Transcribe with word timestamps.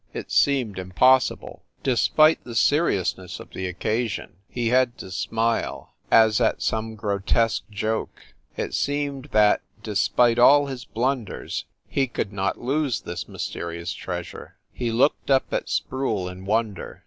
It 0.15 0.31
seemed 0.31 0.79
impossible. 0.79 1.61
Despite 1.83 2.43
the 2.43 2.55
seriousness 2.55 3.39
of 3.39 3.49
the 3.49 3.71
292 3.71 3.71
FIND 3.71 3.99
THE 3.99 3.99
WOMAN 3.99 4.29
occasion, 4.31 4.43
he 4.49 4.67
had 4.69 4.97
to 4.97 5.11
smile, 5.11 5.93
as 6.09 6.41
at 6.41 6.63
some 6.63 6.95
grotesque 6.95 7.65
joke. 7.69 8.19
It 8.57 8.73
seemed 8.73 9.25
that, 9.31 9.61
despite 9.83 10.39
all 10.39 10.65
his 10.65 10.85
blunders, 10.85 11.65
he 11.87 12.07
could 12.07 12.33
not 12.33 12.59
lose 12.59 13.01
this 13.01 13.27
mysterious 13.29 13.93
treasure. 13.93 14.55
He 14.73 14.91
looked 14.91 15.29
up 15.29 15.53
at 15.53 15.69
Sproule 15.69 16.27
in 16.27 16.45
wonder. 16.45 16.99